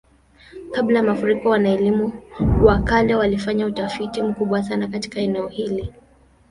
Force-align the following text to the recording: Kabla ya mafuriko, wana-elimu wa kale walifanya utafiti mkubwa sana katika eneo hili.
Kabla 0.71 0.99
ya 0.99 1.03
mafuriko, 1.03 1.49
wana-elimu 1.49 2.11
wa 2.63 2.79
kale 2.81 3.15
walifanya 3.15 3.65
utafiti 3.65 4.21
mkubwa 4.21 4.63
sana 4.63 4.87
katika 4.87 5.19
eneo 5.19 5.47
hili. 5.47 5.93